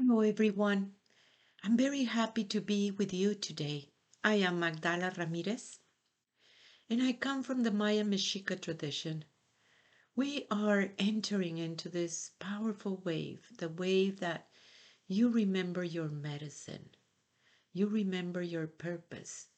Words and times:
Hello, 0.00 0.20
everyone. 0.20 0.94
I'm 1.64 1.76
very 1.76 2.04
happy 2.04 2.44
to 2.44 2.60
be 2.60 2.92
with 2.92 3.12
you 3.12 3.34
today. 3.34 3.88
I 4.22 4.34
am 4.34 4.60
Magdala 4.60 5.12
Ramirez, 5.18 5.80
and 6.88 7.02
I 7.02 7.12
come 7.14 7.42
from 7.42 7.64
the 7.64 7.72
Maya 7.72 8.04
Mexica 8.04 8.60
tradition. 8.60 9.24
We 10.14 10.46
are 10.52 10.92
entering 10.98 11.58
into 11.58 11.88
this 11.88 12.30
powerful 12.38 12.98
wave, 12.98 13.48
the 13.58 13.68
wave 13.68 14.20
that 14.20 14.48
you 15.08 15.30
remember 15.30 15.82
your 15.82 16.08
medicine, 16.08 16.90
you 17.72 17.88
remember 17.88 18.40
your 18.40 18.68
purpose. 18.68 19.48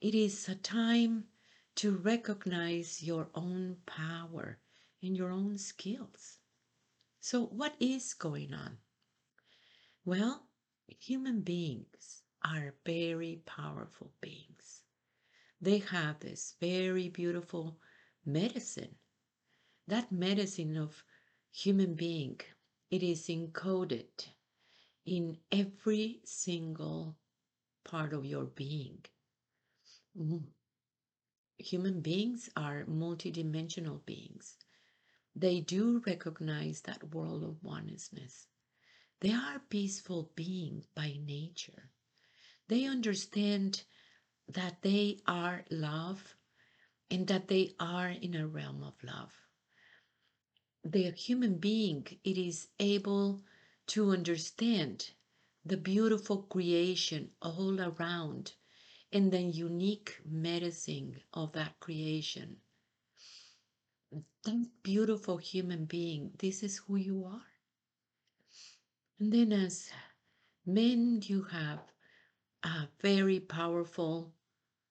It 0.00 0.14
is 0.14 0.48
a 0.48 0.54
time 0.54 1.26
to 1.74 1.98
recognize 1.98 3.02
your 3.02 3.28
own 3.34 3.76
power 3.84 4.58
and 5.02 5.14
your 5.14 5.30
own 5.30 5.58
skills. 5.58 6.38
So, 7.20 7.44
what 7.44 7.76
is 7.78 8.14
going 8.14 8.54
on? 8.54 8.78
Well, 10.04 10.48
human 10.88 11.42
beings 11.42 12.22
are 12.42 12.74
very 12.86 13.42
powerful 13.44 14.12
beings. 14.20 14.82
They 15.60 15.78
have 15.78 16.20
this 16.20 16.56
very 16.58 17.08
beautiful 17.10 17.78
medicine. 18.24 18.96
That 19.86 20.10
medicine 20.10 20.76
of 20.76 21.04
human 21.52 21.94
being, 21.94 22.40
it 22.90 23.02
is 23.02 23.26
encoded 23.28 24.26
in 25.04 25.38
every 25.52 26.20
single 26.24 27.18
part 27.84 28.12
of 28.14 28.24
your 28.24 28.44
being. 28.44 29.04
Mm. 30.16 30.44
Human 31.58 32.00
beings 32.00 32.48
are 32.56 32.84
multidimensional 32.86 34.04
beings. 34.06 34.56
They 35.36 35.60
do 35.60 36.02
recognize 36.06 36.80
that 36.82 37.14
world 37.14 37.44
of 37.44 37.62
oneness. 37.62 38.46
They 39.20 39.32
are 39.32 39.60
peaceful 39.68 40.32
beings 40.34 40.86
by 40.94 41.18
nature. 41.22 41.90
They 42.68 42.86
understand 42.86 43.84
that 44.48 44.82
they 44.82 45.18
are 45.26 45.64
love 45.70 46.36
and 47.10 47.26
that 47.26 47.48
they 47.48 47.74
are 47.78 48.08
in 48.08 48.34
a 48.34 48.46
realm 48.46 48.82
of 48.82 48.94
love. 49.02 49.34
The 50.82 51.10
human 51.10 51.58
being, 51.58 52.06
it 52.24 52.38
is 52.38 52.68
able 52.78 53.42
to 53.88 54.10
understand 54.10 55.10
the 55.64 55.76
beautiful 55.76 56.44
creation 56.44 57.30
all 57.42 57.78
around 57.78 58.54
and 59.12 59.30
the 59.30 59.42
unique 59.42 60.18
medicine 60.24 61.20
of 61.34 61.52
that 61.52 61.78
creation. 61.80 62.56
That 64.44 64.66
beautiful 64.82 65.36
human 65.36 65.84
being, 65.84 66.32
this 66.38 66.62
is 66.62 66.78
who 66.78 66.96
you 66.96 67.24
are. 67.26 67.46
And 69.20 69.30
then, 69.30 69.52
as 69.52 69.90
men, 70.64 71.20
you 71.22 71.42
have 71.42 71.80
uh, 72.62 72.86
very 73.02 73.38
powerful 73.38 74.32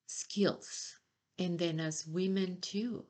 skills. 0.06 1.00
And 1.36 1.58
then, 1.58 1.80
as 1.80 2.06
women, 2.06 2.60
too. 2.60 3.06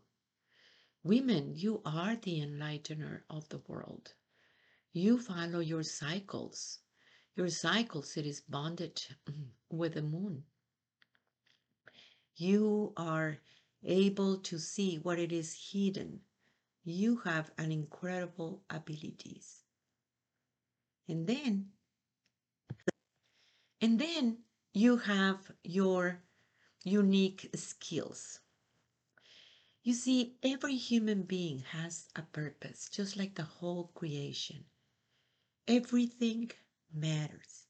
Women, 1.02 1.54
you 1.54 1.82
are 1.84 2.16
the 2.16 2.40
enlightener 2.40 3.20
of 3.28 3.46
the 3.50 3.58
world. 3.68 4.14
You 4.94 5.18
follow 5.18 5.60
your 5.60 5.82
cycles. 5.82 6.78
Your 7.36 7.50
cycles, 7.50 8.16
it 8.16 8.24
is 8.24 8.40
bonded 8.40 9.04
with 9.70 9.94
the 9.94 10.02
moon. 10.02 10.44
You 12.34 12.94
are 12.96 13.40
able 13.84 14.38
to 14.38 14.58
see 14.58 14.96
what 14.96 15.18
it 15.18 15.32
is 15.32 15.70
hidden. 15.70 16.22
You 16.82 17.18
have 17.18 17.50
an 17.58 17.72
incredible 17.72 18.64
abilities 18.70 19.64
and 21.10 21.26
then 21.26 21.66
and 23.80 23.98
then 23.98 24.38
you 24.72 24.96
have 24.98 25.50
your 25.64 26.22
unique 26.84 27.50
skills. 27.54 28.40
You 29.82 29.94
see 29.94 30.36
every 30.42 30.76
human 30.76 31.22
being 31.22 31.60
has 31.72 32.08
a 32.14 32.22
purpose 32.22 32.88
just 32.90 33.16
like 33.16 33.34
the 33.34 33.42
whole 33.42 33.90
creation. 33.94 34.64
Everything 35.66 36.50
matters. 36.92 37.66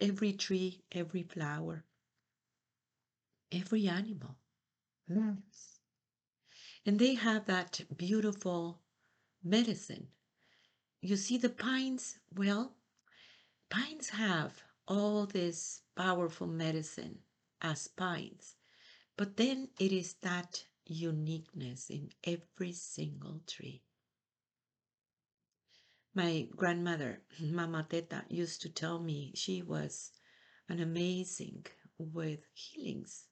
Every 0.00 0.32
tree 0.32 0.82
every 0.92 1.24
flower 1.24 1.84
every 3.52 3.88
animal 3.88 4.36
matters. 5.08 5.80
And 6.84 6.98
they 6.98 7.14
have 7.14 7.46
that 7.46 7.80
beautiful 7.96 8.80
medicine 9.42 10.08
you 11.00 11.16
see 11.16 11.38
the 11.38 11.50
pines? 11.50 12.18
Well 12.34 12.76
pines 13.70 14.10
have 14.10 14.62
all 14.86 15.26
this 15.26 15.82
powerful 15.96 16.46
medicine 16.46 17.18
as 17.60 17.88
pines 17.88 18.56
but 19.16 19.36
then 19.36 19.68
it 19.80 19.92
is 19.92 20.14
that 20.22 20.64
uniqueness 20.86 21.90
in 21.90 22.10
every 22.24 22.72
single 22.72 23.40
tree. 23.46 23.82
My 26.14 26.48
grandmother 26.56 27.22
mama 27.40 27.86
teta 27.88 28.24
used 28.28 28.62
to 28.62 28.68
tell 28.68 29.00
me 29.00 29.32
she 29.34 29.62
was 29.62 30.12
an 30.68 30.80
amazing 30.80 31.66
with 31.98 32.40
healings. 32.54 33.26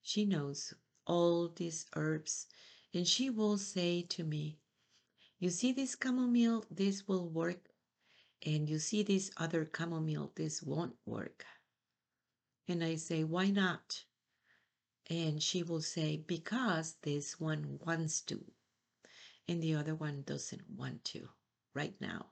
She 0.00 0.24
knows 0.24 0.72
all 1.06 1.48
these 1.48 1.86
herbs 1.94 2.46
and 2.94 3.06
she 3.06 3.30
will 3.30 3.58
say 3.58 4.02
to 4.02 4.24
me 4.24 4.59
you 5.40 5.48
see 5.48 5.72
this 5.72 5.96
chamomile, 6.00 6.64
this 6.70 7.08
will 7.08 7.28
work. 7.28 7.70
And 8.46 8.68
you 8.68 8.78
see 8.78 9.02
this 9.02 9.30
other 9.36 9.68
chamomile, 9.76 10.32
this 10.36 10.62
won't 10.62 10.96
work. 11.06 11.44
And 12.68 12.84
I 12.84 12.96
say, 12.96 13.24
why 13.24 13.50
not? 13.50 14.04
And 15.08 15.42
she 15.42 15.62
will 15.62 15.82
say, 15.82 16.18
because 16.18 16.96
this 17.02 17.40
one 17.40 17.80
wants 17.84 18.20
to, 18.22 18.44
and 19.48 19.62
the 19.62 19.74
other 19.74 19.94
one 19.94 20.22
doesn't 20.26 20.70
want 20.70 21.04
to 21.06 21.28
right 21.74 21.94
now. 22.00 22.26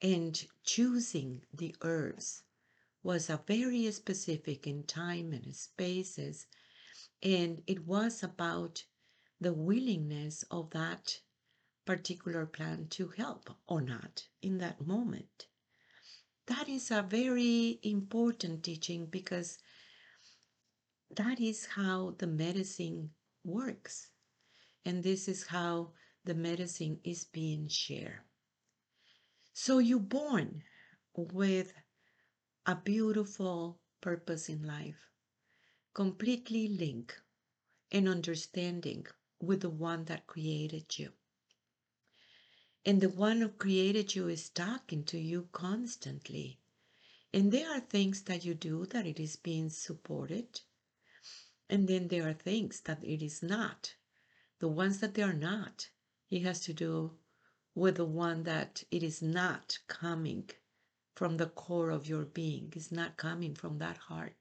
And 0.00 0.40
choosing 0.64 1.42
the 1.52 1.74
herbs 1.82 2.42
was 3.02 3.30
a 3.30 3.42
very 3.46 3.90
specific 3.90 4.66
in 4.66 4.84
time 4.84 5.32
and 5.32 5.56
spaces, 5.56 6.46
and 7.22 7.62
it 7.66 7.86
was 7.86 8.22
about 8.22 8.84
the 9.40 9.52
willingness 9.52 10.44
of 10.50 10.70
that 10.70 11.18
particular 11.88 12.44
plan 12.44 12.86
to 12.90 13.08
help 13.16 13.48
or 13.66 13.80
not 13.80 14.22
in 14.42 14.58
that 14.58 14.86
moment. 14.86 15.46
That 16.46 16.68
is 16.68 16.90
a 16.90 17.00
very 17.00 17.80
important 17.82 18.62
teaching 18.62 19.06
because 19.06 19.56
that 21.16 21.40
is 21.40 21.64
how 21.64 22.14
the 22.18 22.26
medicine 22.26 23.12
works. 23.42 24.10
And 24.84 25.02
this 25.02 25.28
is 25.28 25.46
how 25.46 25.92
the 26.26 26.34
medicine 26.34 27.00
is 27.04 27.24
being 27.24 27.68
shared. 27.68 28.20
So 29.54 29.78
you're 29.78 29.98
born 29.98 30.64
with 31.16 31.72
a 32.66 32.76
beautiful 32.76 33.80
purpose 34.02 34.50
in 34.50 34.62
life, 34.62 35.08
completely 35.94 36.68
linked 36.68 37.18
and 37.90 38.06
understanding 38.06 39.06
with 39.40 39.62
the 39.62 39.70
one 39.70 40.04
that 40.04 40.26
created 40.26 40.98
you. 40.98 41.12
And 42.88 43.02
the 43.02 43.10
one 43.10 43.42
who 43.42 43.50
created 43.50 44.14
you 44.14 44.28
is 44.28 44.48
talking 44.48 45.04
to 45.04 45.18
you 45.18 45.50
constantly. 45.52 46.58
And 47.34 47.52
there 47.52 47.70
are 47.70 47.80
things 47.80 48.22
that 48.22 48.46
you 48.46 48.54
do 48.54 48.86
that 48.86 49.06
it 49.06 49.20
is 49.20 49.36
being 49.36 49.68
supported. 49.68 50.62
And 51.68 51.86
then 51.86 52.08
there 52.08 52.26
are 52.26 52.32
things 52.32 52.80
that 52.86 53.04
it 53.04 53.22
is 53.22 53.42
not. 53.42 53.94
The 54.60 54.68
ones 54.68 55.00
that 55.00 55.12
they 55.12 55.20
are 55.20 55.34
not, 55.34 55.90
it 56.30 56.40
has 56.44 56.60
to 56.60 56.72
do 56.72 57.18
with 57.74 57.96
the 57.96 58.06
one 58.06 58.44
that 58.44 58.84
it 58.90 59.02
is 59.02 59.20
not 59.20 59.78
coming 59.86 60.48
from 61.14 61.36
the 61.36 61.50
core 61.50 61.90
of 61.90 62.08
your 62.08 62.24
being, 62.24 62.72
it's 62.74 62.90
not 62.90 63.18
coming 63.18 63.54
from 63.54 63.76
that 63.80 63.98
heart. 63.98 64.34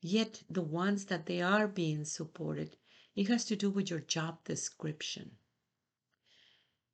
Yet 0.00 0.44
the 0.48 0.62
ones 0.62 1.04
that 1.04 1.26
they 1.26 1.42
are 1.42 1.68
being 1.68 2.06
supported, 2.06 2.78
it 3.14 3.28
has 3.28 3.44
to 3.44 3.54
do 3.54 3.68
with 3.68 3.90
your 3.90 4.00
job 4.00 4.44
description. 4.44 5.32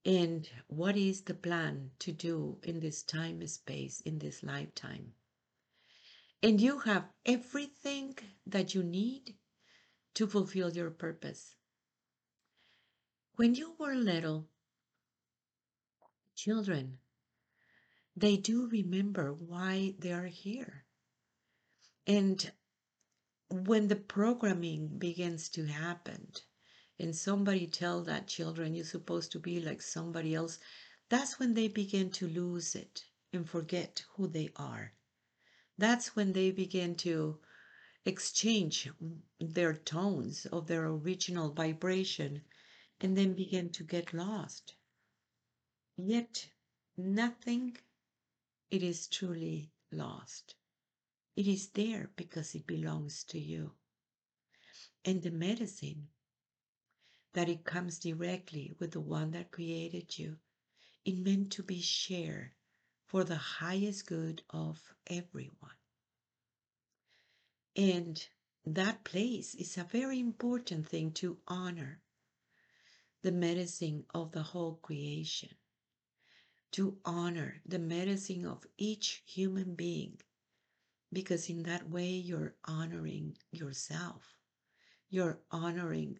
And 0.04 0.48
what 0.66 0.96
is 0.96 1.22
the 1.22 1.34
plan 1.34 1.90
to 2.00 2.12
do 2.12 2.58
in 2.62 2.80
this 2.80 3.02
time 3.02 3.46
space, 3.46 4.02
in 4.02 4.18
this 4.18 4.42
lifetime? 4.42 5.14
And 6.42 6.60
you 6.60 6.80
have 6.80 7.08
everything 7.24 8.18
that 8.46 8.74
you 8.74 8.82
need 8.82 9.34
to 10.14 10.26
fulfill 10.26 10.70
your 10.72 10.90
purpose. 10.90 11.56
When 13.36 13.54
you 13.54 13.74
were 13.78 13.94
little, 13.94 14.46
children, 16.36 16.98
they 18.14 18.36
do 18.36 18.68
remember 18.68 19.32
why 19.32 19.94
they 19.98 20.12
are 20.12 20.26
here. 20.26 20.84
And 22.06 22.52
when 23.48 23.88
the 23.88 23.96
programming 23.96 24.98
begins 24.98 25.48
to 25.50 25.64
happen, 25.64 26.32
and 26.98 27.14
somebody 27.14 27.66
tell 27.66 28.02
that 28.02 28.28
children 28.28 28.74
you're 28.74 28.84
supposed 28.84 29.32
to 29.32 29.38
be 29.38 29.60
like 29.60 29.82
somebody 29.82 30.34
else 30.34 30.58
that's 31.10 31.38
when 31.38 31.54
they 31.54 31.68
begin 31.68 32.10
to 32.10 32.26
lose 32.26 32.74
it 32.74 33.04
and 33.32 33.48
forget 33.48 34.04
who 34.14 34.26
they 34.26 34.50
are. 34.56 34.92
That's 35.76 36.16
when 36.16 36.32
they 36.32 36.50
begin 36.50 36.94
to 36.96 37.40
exchange 38.06 38.88
their 39.38 39.74
tones 39.74 40.46
of 40.46 40.66
their 40.66 40.86
original 40.86 41.52
vibration 41.52 42.42
and 43.00 43.16
then 43.16 43.34
begin 43.34 43.70
to 43.70 43.84
get 43.84 44.14
lost. 44.14 44.74
Yet 45.96 46.48
nothing 46.96 47.76
it 48.70 48.82
is 48.82 49.06
truly 49.06 49.70
lost. 49.92 50.54
It 51.36 51.46
is 51.46 51.68
there 51.68 52.10
because 52.16 52.54
it 52.54 52.66
belongs 52.66 53.24
to 53.24 53.38
you. 53.38 53.72
And 55.04 55.22
the 55.22 55.30
medicine 55.30 56.08
that 57.34 57.48
it 57.48 57.64
comes 57.64 57.98
directly 57.98 58.74
with 58.78 58.92
the 58.92 59.00
one 59.00 59.32
that 59.32 59.50
created 59.50 60.18
you, 60.18 60.36
it 61.04 61.18
meant 61.18 61.52
to 61.52 61.62
be 61.62 61.80
shared 61.80 62.52
for 63.06 63.24
the 63.24 63.36
highest 63.36 64.06
good 64.06 64.42
of 64.50 64.80
everyone. 65.08 65.78
And 67.76 68.24
that 68.64 69.04
place 69.04 69.54
is 69.54 69.76
a 69.76 69.84
very 69.84 70.18
important 70.18 70.88
thing 70.88 71.12
to 71.12 71.36
honor 71.46 72.00
the 73.22 73.32
medicine 73.32 74.04
of 74.14 74.32
the 74.32 74.42
whole 74.42 74.78
creation, 74.82 75.50
to 76.72 76.96
honor 77.04 77.60
the 77.66 77.78
medicine 77.78 78.46
of 78.46 78.64
each 78.78 79.22
human 79.26 79.74
being, 79.74 80.18
because 81.12 81.50
in 81.50 81.64
that 81.64 81.88
way 81.90 82.10
you're 82.10 82.54
honoring 82.64 83.36
yourself. 83.50 84.34
You're 85.10 85.40
honoring 85.50 86.18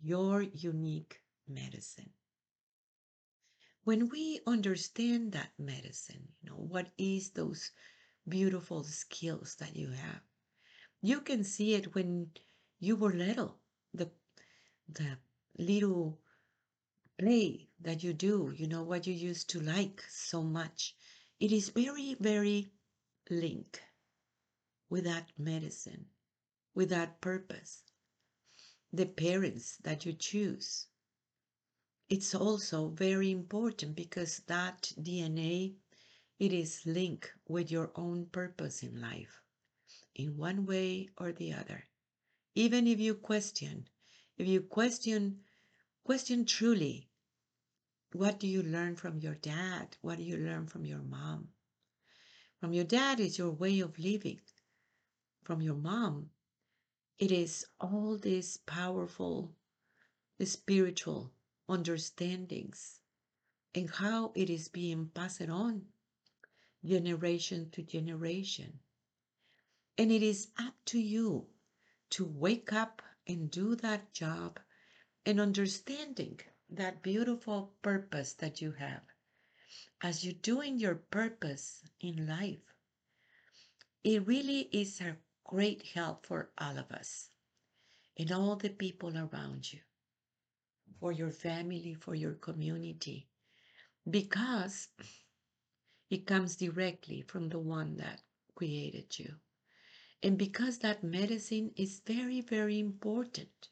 your 0.00 0.42
unique 0.42 1.20
medicine. 1.48 2.10
When 3.84 4.08
we 4.08 4.40
understand 4.46 5.32
that 5.32 5.52
medicine, 5.58 6.28
you 6.42 6.50
know, 6.50 6.56
what 6.56 6.90
is 6.98 7.30
those 7.30 7.70
beautiful 8.28 8.82
skills 8.84 9.56
that 9.56 9.76
you 9.76 9.90
have? 9.90 10.22
You 11.02 11.20
can 11.20 11.44
see 11.44 11.74
it 11.74 11.94
when 11.94 12.32
you 12.80 12.96
were 12.96 13.12
little, 13.12 13.60
the 13.92 14.10
the 14.88 15.18
little 15.58 16.20
play 17.18 17.68
that 17.80 18.02
you 18.02 18.12
do, 18.12 18.52
you 18.56 18.66
know, 18.66 18.82
what 18.82 19.06
you 19.06 19.14
used 19.14 19.48
to 19.50 19.60
like 19.60 20.02
so 20.08 20.42
much. 20.42 20.96
It 21.40 21.52
is 21.52 21.68
very, 21.68 22.14
very 22.20 22.72
linked 23.30 23.80
with 24.90 25.04
that 25.04 25.30
medicine, 25.38 26.06
with 26.74 26.90
that 26.90 27.20
purpose. 27.20 27.83
The 28.94 29.06
parents 29.06 29.78
that 29.78 30.06
you 30.06 30.12
choose. 30.12 30.86
It's 32.08 32.32
also 32.32 32.90
very 32.90 33.32
important 33.32 33.96
because 33.96 34.38
that 34.46 34.92
DNA 34.96 35.74
it 36.38 36.52
is 36.52 36.86
linked 36.86 37.32
with 37.48 37.72
your 37.72 37.90
own 37.96 38.26
purpose 38.26 38.84
in 38.84 39.00
life 39.00 39.42
in 40.14 40.36
one 40.36 40.64
way 40.64 41.08
or 41.18 41.32
the 41.32 41.52
other. 41.52 41.88
Even 42.54 42.86
if 42.86 43.00
you 43.00 43.16
question, 43.16 43.88
if 44.38 44.46
you 44.46 44.60
question, 44.60 45.40
question 46.04 46.44
truly, 46.44 47.08
what 48.12 48.38
do 48.38 48.46
you 48.46 48.62
learn 48.62 48.94
from 48.94 49.18
your 49.18 49.34
dad? 49.34 49.96
What 50.02 50.18
do 50.18 50.22
you 50.22 50.36
learn 50.36 50.68
from 50.68 50.84
your 50.84 51.02
mom? 51.02 51.48
From 52.60 52.72
your 52.72 52.84
dad 52.84 53.18
is 53.18 53.38
your 53.38 53.50
way 53.50 53.80
of 53.80 53.98
living. 53.98 54.40
From 55.42 55.62
your 55.62 55.74
mom, 55.74 56.30
it 57.18 57.30
is 57.30 57.66
all 57.80 58.18
these 58.18 58.56
powerful 58.56 59.54
spiritual 60.42 61.32
understandings 61.68 63.00
and 63.74 63.88
how 63.88 64.32
it 64.34 64.50
is 64.50 64.68
being 64.68 65.08
passed 65.14 65.48
on 65.48 65.82
generation 66.84 67.70
to 67.70 67.82
generation. 67.82 68.80
And 69.96 70.10
it 70.10 70.22
is 70.22 70.48
up 70.58 70.74
to 70.86 70.98
you 70.98 71.46
to 72.10 72.24
wake 72.24 72.72
up 72.72 73.00
and 73.26 73.50
do 73.50 73.74
that 73.76 74.12
job 74.12 74.60
and 75.24 75.40
understanding 75.40 76.40
that 76.68 77.02
beautiful 77.02 77.72
purpose 77.80 78.34
that 78.34 78.60
you 78.60 78.72
have. 78.72 79.02
As 80.02 80.24
you're 80.24 80.34
doing 80.34 80.78
your 80.78 80.96
purpose 80.96 81.82
in 82.00 82.26
life, 82.26 82.74
it 84.02 84.26
really 84.26 84.68
is 84.72 85.00
a 85.00 85.16
great 85.44 85.82
help 85.94 86.26
for 86.26 86.50
all 86.58 86.78
of 86.78 86.90
us 86.90 87.30
and 88.18 88.32
all 88.32 88.56
the 88.56 88.70
people 88.70 89.16
around 89.16 89.72
you, 89.72 89.80
for 90.98 91.12
your 91.12 91.30
family, 91.30 91.94
for 91.94 92.14
your 92.14 92.34
community, 92.34 93.28
because 94.08 94.88
it 96.10 96.26
comes 96.26 96.56
directly 96.56 97.22
from 97.22 97.48
the 97.48 97.58
one 97.58 97.96
that 97.96 98.20
created 98.54 99.18
you. 99.18 99.34
And 100.22 100.38
because 100.38 100.78
that 100.78 101.04
medicine 101.04 101.72
is 101.76 102.00
very, 102.06 102.40
very 102.40 102.78
important 102.78 103.68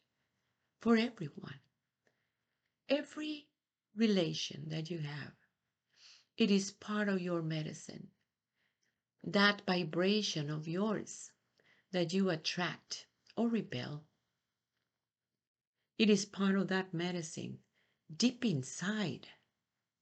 for 0.80 0.96
everyone. 0.96 1.60
Every 2.88 3.46
relation 3.96 4.68
that 4.68 4.90
you 4.90 4.98
have, 4.98 5.32
it 6.36 6.50
is 6.50 6.72
part 6.72 7.08
of 7.08 7.22
your 7.22 7.42
medicine. 7.42 8.08
That 9.24 9.62
vibration 9.66 10.50
of 10.50 10.68
yours 10.68 11.31
that 11.92 12.12
you 12.12 12.30
attract 12.30 13.06
or 13.36 13.48
repel, 13.48 14.04
it 15.98 16.10
is 16.10 16.24
part 16.24 16.56
of 16.56 16.68
that 16.68 16.92
medicine. 16.92 17.58
Deep 18.14 18.44
inside, 18.44 19.28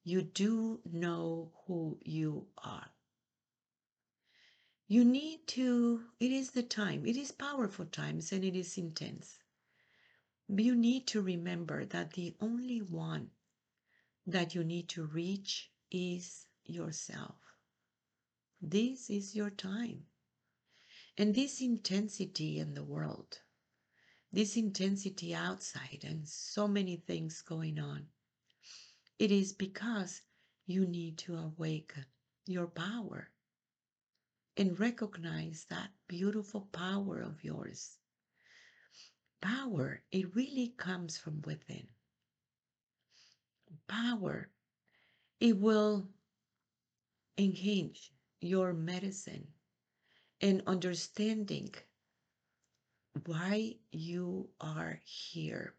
you 0.02 0.22
do 0.22 0.80
know 0.84 1.52
who 1.66 1.98
you 2.02 2.46
are. 2.58 2.90
You 4.88 5.04
need 5.04 5.46
to, 5.48 6.02
it 6.18 6.32
is 6.32 6.50
the 6.50 6.62
time, 6.62 7.06
it 7.06 7.16
is 7.16 7.30
powerful 7.30 7.86
times 7.86 8.32
and 8.32 8.44
it 8.44 8.56
is 8.56 8.76
intense. 8.78 9.38
You 10.48 10.74
need 10.74 11.06
to 11.08 11.20
remember 11.20 11.84
that 11.84 12.14
the 12.14 12.34
only 12.40 12.80
one 12.80 13.30
that 14.26 14.54
you 14.54 14.64
need 14.64 14.88
to 14.90 15.04
reach 15.04 15.70
is 15.90 16.46
yourself. 16.64 17.36
This 18.60 19.10
is 19.10 19.36
your 19.36 19.50
time. 19.50 20.06
And 21.20 21.34
this 21.34 21.60
intensity 21.60 22.58
in 22.58 22.72
the 22.72 22.82
world, 22.82 23.40
this 24.32 24.56
intensity 24.56 25.34
outside, 25.34 26.02
and 26.02 26.26
so 26.26 26.66
many 26.66 26.96
things 26.96 27.42
going 27.42 27.78
on, 27.78 28.06
it 29.18 29.30
is 29.30 29.52
because 29.52 30.22
you 30.64 30.86
need 30.86 31.18
to 31.18 31.36
awaken 31.36 32.06
your 32.46 32.68
power 32.68 33.28
and 34.56 34.80
recognize 34.80 35.66
that 35.68 35.90
beautiful 36.08 36.62
power 36.72 37.20
of 37.20 37.44
yours. 37.44 37.98
Power, 39.42 40.02
it 40.10 40.34
really 40.34 40.72
comes 40.78 41.18
from 41.18 41.42
within. 41.42 41.86
Power, 43.88 44.48
it 45.38 45.58
will 45.58 46.08
enhance 47.36 48.10
your 48.40 48.72
medicine 48.72 49.48
and 50.40 50.62
understanding 50.66 51.74
why 53.26 53.74
you 53.90 54.48
are 54.60 55.00
here, 55.04 55.74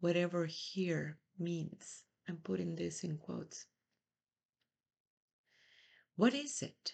whatever 0.00 0.46
here 0.46 1.18
means. 1.38 2.04
I'm 2.28 2.36
putting 2.36 2.76
this 2.76 3.02
in 3.02 3.16
quotes. 3.16 3.66
What 6.16 6.34
is 6.34 6.62
it 6.62 6.92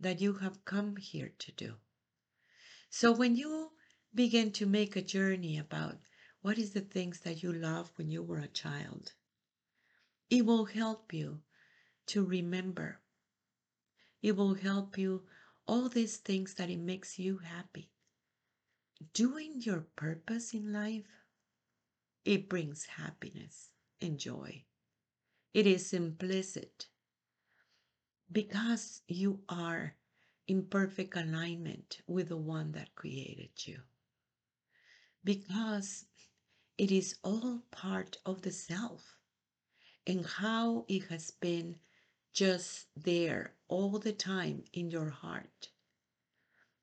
that 0.00 0.20
you 0.20 0.34
have 0.34 0.64
come 0.64 0.96
here 0.96 1.32
to 1.38 1.52
do? 1.52 1.74
So 2.90 3.12
when 3.12 3.36
you 3.36 3.70
begin 4.14 4.52
to 4.52 4.66
make 4.66 4.96
a 4.96 5.02
journey 5.02 5.58
about 5.58 5.98
what 6.42 6.58
is 6.58 6.72
the 6.72 6.80
things 6.80 7.20
that 7.20 7.42
you 7.42 7.52
loved 7.52 7.92
when 7.96 8.10
you 8.10 8.22
were 8.22 8.38
a 8.38 8.48
child, 8.48 9.12
it 10.30 10.44
will 10.44 10.64
help 10.64 11.12
you 11.12 11.40
to 12.06 12.24
remember. 12.24 13.00
It 14.22 14.36
will 14.36 14.54
help 14.54 14.98
you 14.98 15.22
all 15.66 15.88
these 15.88 16.16
things 16.18 16.54
that 16.54 16.70
it 16.70 16.78
makes 16.78 17.18
you 17.18 17.38
happy. 17.38 17.90
Doing 19.12 19.60
your 19.60 19.86
purpose 19.96 20.54
in 20.54 20.72
life, 20.72 21.06
it 22.24 22.48
brings 22.48 22.86
happiness 22.86 23.70
and 24.00 24.18
joy. 24.18 24.64
It 25.52 25.66
is 25.66 25.92
implicit 25.92 26.86
because 28.30 29.02
you 29.06 29.40
are 29.48 29.94
in 30.46 30.64
perfect 30.66 31.16
alignment 31.16 32.00
with 32.06 32.28
the 32.28 32.36
one 32.36 32.72
that 32.72 32.94
created 32.94 33.50
you. 33.66 33.80
Because 35.22 36.04
it 36.76 36.90
is 36.90 37.16
all 37.22 37.62
part 37.70 38.18
of 38.26 38.42
the 38.42 38.50
self 38.50 39.16
and 40.06 40.26
how 40.26 40.84
it 40.88 41.04
has 41.04 41.30
been 41.30 41.76
just 42.34 42.88
there 42.96 43.54
all 43.68 44.00
the 44.00 44.12
time 44.12 44.64
in 44.72 44.90
your 44.90 45.08
heart. 45.08 45.68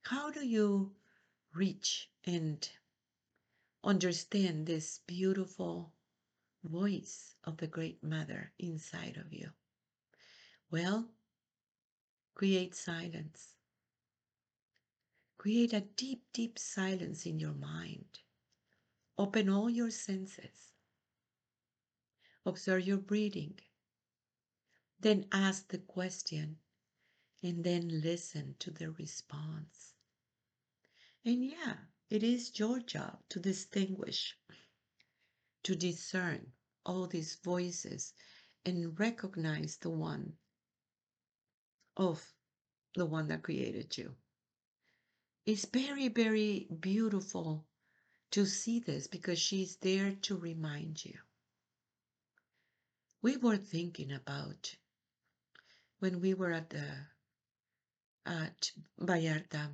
How 0.04 0.32
do 0.32 0.46
you 0.46 0.94
reach 1.54 2.10
and 2.24 2.68
understand 3.84 4.66
this 4.66 5.02
beautiful 5.06 5.92
voice 6.64 7.36
of 7.44 7.58
the 7.58 7.68
Great 7.68 8.02
Mother 8.02 8.54
inside 8.60 9.18
of 9.18 9.34
you? 9.34 9.50
Well, 10.72 11.10
create 12.34 12.74
silence. 12.74 13.56
Create 15.38 15.74
a 15.74 15.82
deep, 15.82 16.24
deep 16.32 16.58
silence 16.58 17.26
in 17.26 17.40
your 17.40 17.54
mind. 17.54 18.20
Open 19.18 19.50
all 19.50 19.70
your 19.70 19.92
senses. 19.92 20.72
Observe 22.46 22.88
your 22.88 22.98
breathing. 22.98 23.60
Then 25.02 25.26
ask 25.32 25.68
the 25.68 25.80
question 25.80 26.58
and 27.42 27.64
then 27.64 28.02
listen 28.02 28.56
to 28.60 28.70
the 28.70 28.92
response. 28.92 29.96
And 31.26 31.44
yeah, 31.44 31.78
it 32.12 32.22
is 32.22 32.60
your 32.60 32.80
job 32.80 33.18
to 33.30 33.40
distinguish, 33.40 34.38
to 35.64 35.76
discern 35.76 36.52
all 36.86 37.08
these 37.08 37.36
voices 37.44 38.14
and 38.64 39.00
recognize 39.00 39.78
the 39.78 39.90
one 39.90 40.34
of 41.98 42.24
the 42.96 43.08
one 43.08 43.28
that 43.30 43.42
created 43.42 43.98
you. 43.98 44.16
It's 45.48 45.66
very, 45.66 46.10
very 46.10 46.68
beautiful 46.80 47.66
to 48.32 48.46
see 48.46 48.80
this 48.80 49.08
because 49.08 49.40
she's 49.40 49.78
there 49.78 50.16
to 50.22 50.38
remind 50.38 51.04
you. 51.04 51.18
We 53.24 53.38
were 53.38 53.58
thinking 53.58 54.12
about 54.12 54.76
when 56.02 56.20
we 56.20 56.34
were 56.34 56.52
at 56.52 56.72
the 56.72 56.84
at 58.26 58.72
Vallarta 59.00 59.70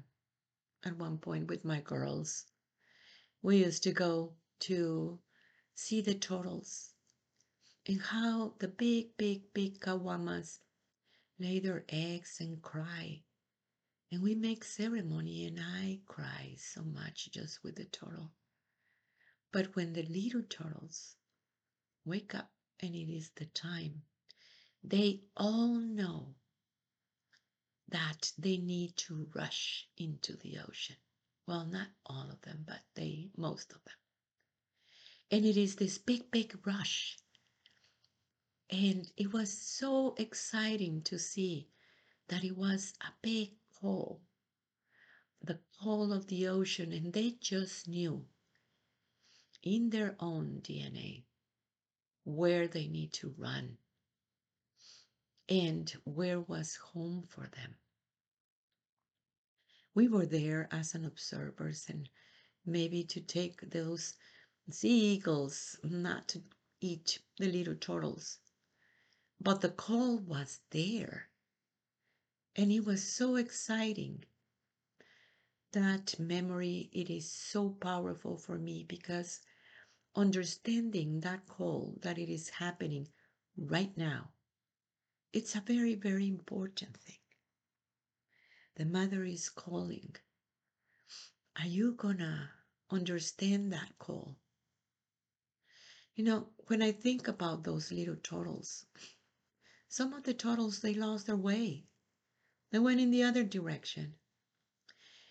at 0.84 0.98
one 0.98 1.18
point 1.18 1.48
with 1.48 1.64
my 1.64 1.80
girls. 1.80 2.46
We 3.42 3.64
used 3.64 3.84
to 3.84 3.94
go 3.94 4.34
to 4.68 5.20
see 5.74 6.02
the 6.02 6.16
turtles 6.16 6.92
and 7.88 8.02
how 8.02 8.56
the 8.60 8.68
big, 8.68 9.16
big, 9.16 9.54
big 9.54 9.80
caguamas 9.80 10.60
lay 11.40 11.60
their 11.60 11.86
eggs 11.88 12.42
and 12.42 12.62
cry. 12.62 13.24
And 14.12 14.22
we 14.22 14.36
make 14.36 14.66
ceremony 14.66 15.46
and 15.46 15.58
I 15.62 16.02
cry 16.06 16.56
so 16.58 16.84
much 16.84 17.32
just 17.32 17.64
with 17.64 17.76
the 17.78 17.86
turtle. 17.86 18.34
But 19.54 19.78
when 19.78 19.94
the 19.94 20.04
little 20.04 20.44
turtles 20.44 21.16
wake 22.04 22.36
up 22.36 22.52
and 22.82 22.94
it 22.94 23.10
is 23.10 23.30
the 23.36 23.46
time, 23.46 24.02
they 24.84 25.22
all 25.36 25.76
know 25.76 26.36
that 27.90 28.32
they 28.38 28.58
need 28.58 28.96
to 28.98 29.30
rush 29.34 29.88
into 29.98 30.36
the 30.38 30.58
ocean. 30.68 30.96
Well, 31.46 31.66
not 31.66 31.88
all 32.06 32.30
of 32.30 32.42
them, 32.42 32.66
but 32.68 32.82
they 32.96 33.30
most 33.38 33.72
of 33.72 33.84
them. 33.86 33.94
And 35.32 35.46
it 35.46 35.58
is 35.58 35.76
this 35.76 35.98
big, 35.98 36.30
big 36.32 36.66
rush. 36.66 37.18
And 38.70 39.10
it 39.16 39.32
was 39.32 39.52
so 39.52 40.14
exciting 40.18 41.02
to 41.04 41.18
see 41.18 41.70
that 42.28 42.44
it 42.44 42.58
was 42.58 42.94
a 43.02 43.12
big 43.22 43.52
call, 43.80 44.22
the 45.42 45.60
call 45.82 46.12
of 46.12 46.28
the 46.28 46.48
ocean, 46.48 46.92
and 46.92 47.14
they 47.14 47.32
just 47.40 47.88
knew 47.88 48.26
in 49.64 49.90
their 49.90 50.16
own 50.20 50.62
DNA 50.62 51.24
where 52.26 52.68
they 52.68 52.88
need 52.88 53.14
to 53.14 53.34
run 53.38 53.78
and 55.50 55.96
where 56.04 56.40
was 56.42 56.76
home 56.76 57.24
for 57.28 57.48
them. 57.48 57.76
We 59.94 60.08
were 60.08 60.26
there 60.26 60.68
as 60.72 60.94
an 60.94 61.06
observers 61.06 61.86
and 61.90 62.10
maybe 62.66 63.04
to 63.06 63.22
take 63.22 63.72
those 63.72 64.16
sea 64.70 65.14
eagles, 65.14 65.78
not 65.84 66.28
to 66.30 66.44
eat 66.82 67.20
the 67.38 67.48
little 67.52 67.76
turtles. 67.76 68.40
But 69.40 69.62
the 69.62 69.70
call 69.70 70.18
was 70.18 70.60
there. 70.72 71.30
And 72.56 72.72
it 72.72 72.86
was 72.86 73.04
so 73.04 73.36
exciting. 73.36 74.26
That 75.72 76.20
memory, 76.20 76.90
it 76.92 77.10
is 77.10 77.32
so 77.32 77.70
powerful 77.70 78.38
for 78.38 78.58
me 78.58 78.84
because 78.84 79.40
understanding 80.16 81.22
that 81.22 81.48
call 81.48 81.96
that 82.02 82.18
it 82.18 82.30
is 82.30 82.50
happening 82.50 83.08
right 83.56 83.96
now, 83.98 84.30
it's 85.38 85.56
a 85.56 85.62
very, 85.62 85.94
very 85.94 86.28
important 86.28 86.98
thing. 86.98 87.22
The 88.76 88.86
mother 88.86 89.24
is 89.24 89.50
calling. 89.50 90.16
Are 91.60 91.68
you 91.68 91.94
gonna 91.94 92.50
understand 92.90 93.72
that 93.72 94.00
call? 94.00 94.36
You 96.16 96.24
know, 96.24 96.48
when 96.66 96.82
I 96.82 96.92
think 96.92 97.28
about 97.28 97.64
those 97.64 97.92
little 97.92 98.16
turtles, 98.16 98.88
some 99.88 100.12
of 100.12 100.24
the 100.24 100.34
turtles 100.34 100.80
they 100.80 100.96
lost 100.96 101.28
their 101.28 101.38
way. 101.38 101.86
They 102.72 102.80
went 102.80 103.00
in 103.00 103.12
the 103.12 103.22
other 103.22 103.44
direction. 103.44 104.16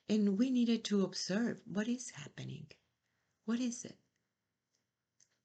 And 0.08 0.38
we 0.38 0.50
needed 0.50 0.84
to 0.84 1.02
observe 1.02 1.58
what 1.66 1.88
is 1.88 2.10
happening. 2.10 2.68
What 3.44 3.58
is 3.58 3.84
it? 3.84 3.98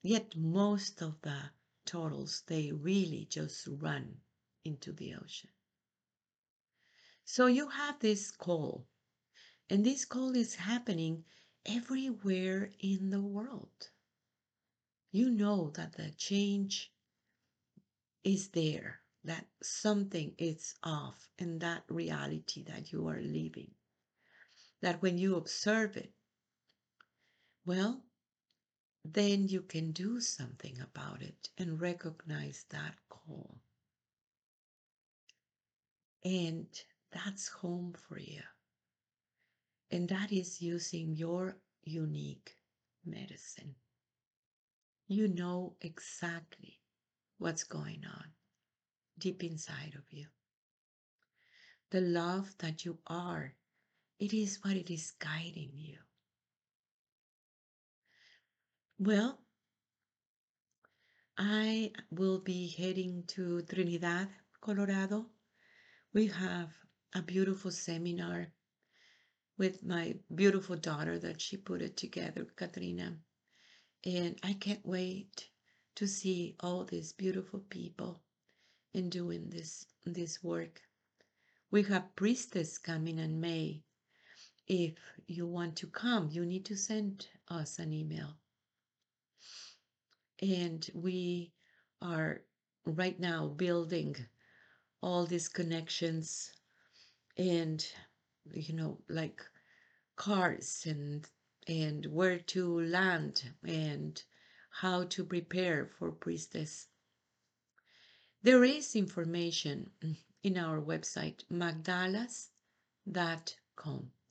Yet 0.03 0.37
most 0.37 1.01
of 1.01 1.19
the 1.23 1.49
turtles, 1.83 2.43
they 2.45 2.71
really 2.71 3.25
just 3.25 3.67
run 3.67 4.21
into 4.63 4.91
the 4.91 5.13
ocean. 5.15 5.49
So 7.23 7.47
you 7.47 7.69
have 7.69 7.99
this 7.99 8.31
call, 8.31 8.87
and 9.69 9.85
this 9.85 10.05
call 10.05 10.35
is 10.35 10.55
happening 10.55 11.23
everywhere 11.65 12.71
in 12.79 13.09
the 13.09 13.21
world. 13.21 13.89
You 15.11 15.29
know 15.29 15.71
that 15.75 15.93
the 15.93 16.11
change 16.11 16.91
is 18.23 18.49
there, 18.49 19.01
that 19.23 19.45
something 19.61 20.33
is 20.37 20.75
off 20.83 21.29
in 21.37 21.59
that 21.59 21.83
reality 21.89 22.63
that 22.63 22.91
you 22.91 23.07
are 23.07 23.21
living. 23.21 23.71
That 24.81 25.01
when 25.01 25.17
you 25.17 25.35
observe 25.35 25.95
it, 25.97 26.13
well, 27.65 28.03
then 29.03 29.47
you 29.47 29.61
can 29.61 29.91
do 29.91 30.19
something 30.19 30.79
about 30.79 31.21
it 31.21 31.49
and 31.57 31.81
recognize 31.81 32.65
that 32.69 32.95
call. 33.09 33.59
And 36.23 36.67
that's 37.11 37.47
home 37.49 37.93
for 38.07 38.19
you. 38.19 38.41
And 39.91 40.07
that 40.09 40.31
is 40.31 40.61
using 40.61 41.15
your 41.15 41.57
unique 41.83 42.55
medicine. 43.05 43.75
You 45.07 45.27
know 45.27 45.75
exactly 45.81 46.79
what's 47.37 47.63
going 47.63 48.03
on 48.05 48.31
deep 49.19 49.43
inside 49.43 49.93
of 49.95 50.03
you. 50.11 50.27
The 51.91 52.01
love 52.01 52.55
that 52.59 52.85
you 52.85 52.99
are, 53.07 53.53
it 54.19 54.33
is 54.33 54.59
what 54.63 54.75
it 54.77 54.89
is 54.89 55.11
guiding 55.11 55.71
you. 55.75 55.97
Well, 58.97 59.39
I 61.37 61.91
will 62.11 62.39
be 62.39 62.67
heading 62.69 63.23
to 63.27 63.61
Trinidad, 63.63 64.29
Colorado. 64.61 65.25
We 66.13 66.27
have 66.27 66.73
a 67.13 67.21
beautiful 67.21 67.71
seminar 67.71 68.53
with 69.57 69.83
my 69.83 70.15
beautiful 70.33 70.75
daughter 70.75 71.19
that 71.19 71.41
she 71.41 71.57
put 71.57 71.81
it 71.81 71.97
together, 71.97 72.45
Katrina. 72.55 73.17
And 74.05 74.39
I 74.43 74.53
can't 74.53 74.85
wait 74.85 75.49
to 75.95 76.07
see 76.07 76.55
all 76.59 76.85
these 76.85 77.13
beautiful 77.13 77.59
people 77.59 78.21
and 78.93 79.11
doing 79.11 79.49
this 79.49 79.85
this 80.05 80.43
work. 80.43 80.81
We 81.71 81.83
have 81.83 82.15
priestess 82.15 82.77
coming 82.77 83.19
in 83.19 83.39
May. 83.39 83.83
If 84.67 84.95
you 85.27 85.47
want 85.47 85.75
to 85.77 85.87
come, 85.87 86.29
you 86.31 86.45
need 86.45 86.65
to 86.65 86.77
send 86.77 87.27
us 87.49 87.79
an 87.79 87.93
email 87.93 88.37
and 90.41 90.89
we 90.93 91.51
are 92.01 92.41
right 92.85 93.19
now 93.19 93.47
building 93.47 94.15
all 95.01 95.25
these 95.25 95.47
connections 95.49 96.53
and 97.37 97.85
you 98.53 98.73
know 98.73 98.99
like 99.09 99.41
cars 100.15 100.83
and 100.85 101.27
and 101.67 102.05
where 102.07 102.39
to 102.39 102.81
land 102.81 103.43
and 103.65 104.23
how 104.69 105.03
to 105.03 105.23
prepare 105.23 105.89
for 105.97 106.11
priestess 106.11 106.87
there 108.43 108.63
is 108.63 108.95
information 108.95 109.91
in 110.43 110.57
our 110.57 110.81
website 110.81 111.43
magdalas.com 111.51 112.49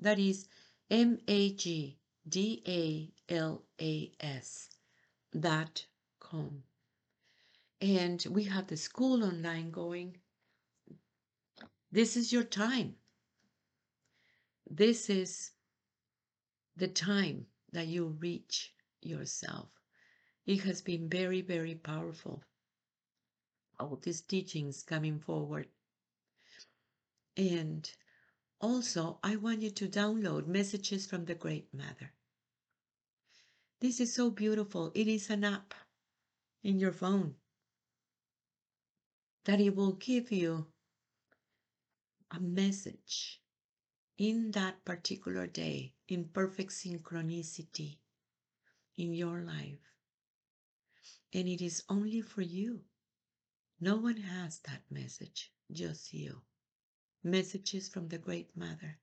that 0.00 0.18
is 0.18 0.48
m 0.90 1.18
a 1.28 1.52
g 1.52 1.96
d 2.28 2.62
a 2.66 3.12
l 3.32 3.64
a 3.80 4.12
s 4.20 4.70
dot 5.38 5.86
com. 6.18 6.62
And 7.80 8.24
we 8.30 8.44
have 8.44 8.66
the 8.66 8.76
school 8.76 9.24
online 9.24 9.70
going. 9.70 10.18
This 11.92 12.16
is 12.16 12.32
your 12.32 12.44
time. 12.44 12.94
This 14.70 15.10
is 15.10 15.50
the 16.76 16.88
time 16.88 17.46
that 17.72 17.88
you 17.88 18.16
reach 18.20 18.72
yourself. 19.02 19.68
It 20.46 20.60
has 20.62 20.80
been 20.80 21.08
very, 21.08 21.42
very 21.42 21.74
powerful. 21.74 22.42
All 23.78 23.98
these 24.00 24.20
teachings 24.20 24.82
coming 24.82 25.18
forward. 25.18 25.66
And 27.36 27.90
also, 28.60 29.18
I 29.22 29.36
want 29.36 29.62
you 29.62 29.70
to 29.70 29.88
download 29.88 30.46
Messages 30.46 31.06
from 31.06 31.24
the 31.24 31.34
Great 31.34 31.72
Mother. 31.72 32.12
This 33.80 34.00
is 34.00 34.14
so 34.14 34.30
beautiful. 34.30 34.92
It 34.94 35.08
is 35.08 35.30
an 35.30 35.44
app 35.44 35.74
in 36.62 36.78
your 36.78 36.92
phone 36.92 37.34
that 39.44 39.60
it 39.60 39.74
will 39.74 39.92
give 39.92 40.30
you 40.30 40.66
a 42.30 42.40
message 42.40 43.40
in 44.18 44.50
that 44.52 44.84
particular 44.84 45.46
day 45.46 45.92
in 46.08 46.28
perfect 46.28 46.70
synchronicity 46.72 47.98
in 48.96 49.14
your 49.14 49.40
life. 49.42 49.80
And 51.32 51.48
it 51.48 51.62
is 51.62 51.82
only 51.88 52.20
for 52.20 52.42
you. 52.42 52.82
No 53.80 53.96
one 53.96 54.18
has 54.18 54.58
that 54.60 54.82
message, 54.90 55.52
just 55.72 56.12
you. 56.12 56.42
Messages 57.24 57.88
from 57.88 58.08
the 58.08 58.18
Great 58.18 58.56
Mother. 58.56 58.98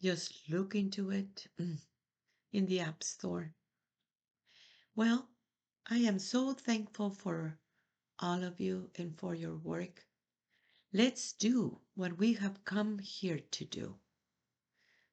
Just 0.00 0.48
look 0.48 0.74
into 0.74 1.10
it 1.10 1.46
mm, 1.60 1.78
in 2.52 2.66
the 2.66 2.80
App 2.80 3.04
Store. 3.04 3.54
Well, 4.96 5.28
I 5.86 5.98
am 5.98 6.18
so 6.18 6.54
thankful 6.54 7.10
for 7.10 7.58
all 8.18 8.42
of 8.42 8.60
you 8.60 8.90
and 8.96 9.18
for 9.18 9.34
your 9.34 9.56
work. 9.56 10.04
Let's 10.94 11.32
do 11.32 11.78
what 11.94 12.18
we 12.18 12.34
have 12.34 12.64
come 12.66 12.98
here 12.98 13.40
to 13.52 13.64
do. 13.64 13.96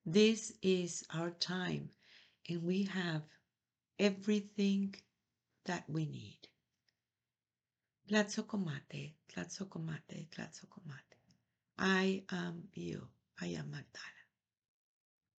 This 0.05 0.51
is 0.61 1.05
our 1.13 1.31
time, 1.31 1.91
and 2.49 2.63
we 2.63 2.83
have 2.83 3.21
everything 3.97 4.95
that 5.65 5.89
we 5.89 6.05
need. 6.05 6.39
Tlatzocomate, 8.09 9.13
Tlatzocomate, 9.33 10.27
Tlatzocomate. 10.35 11.15
I 11.77 12.23
am 12.29 12.67
you. 12.73 13.07
I 13.39 13.47
am 13.47 13.71
Magdala. 13.71 14.18